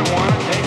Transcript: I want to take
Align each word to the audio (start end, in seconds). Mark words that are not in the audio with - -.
I 0.00 0.14
want 0.14 0.40
to 0.40 0.46
take 0.46 0.59